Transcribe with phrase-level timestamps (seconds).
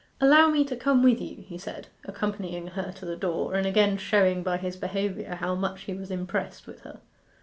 [0.19, 3.97] 'Allow me to come with you,' he said, accompanying her to the door, and again
[3.97, 6.99] showing by his behaviour how much he was impressed with her.